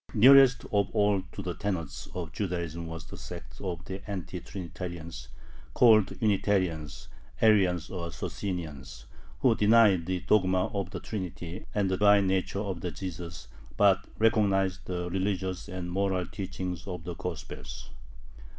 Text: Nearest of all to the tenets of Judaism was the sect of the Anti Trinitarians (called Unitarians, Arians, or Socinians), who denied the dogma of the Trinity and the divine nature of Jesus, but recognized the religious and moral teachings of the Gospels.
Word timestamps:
Nearest 0.15 0.65
of 0.71 0.89
all 0.95 1.21
to 1.31 1.43
the 1.43 1.53
tenets 1.53 2.07
of 2.15 2.31
Judaism 2.31 2.87
was 2.87 3.05
the 3.05 3.17
sect 3.17 3.61
of 3.63 3.85
the 3.85 4.01
Anti 4.09 4.39
Trinitarians 4.39 5.27
(called 5.75 6.17
Unitarians, 6.19 7.07
Arians, 7.39 7.87
or 7.91 8.11
Socinians), 8.11 9.05
who 9.41 9.53
denied 9.55 10.07
the 10.07 10.21
dogma 10.21 10.71
of 10.73 10.89
the 10.89 10.99
Trinity 10.99 11.67
and 11.75 11.87
the 11.91 11.97
divine 11.97 12.25
nature 12.25 12.61
of 12.61 12.81
Jesus, 12.95 13.47
but 13.77 14.07
recognized 14.17 14.85
the 14.87 15.07
religious 15.11 15.67
and 15.69 15.91
moral 15.91 16.25
teachings 16.25 16.87
of 16.87 17.03
the 17.03 17.13
Gospels. 17.13 17.91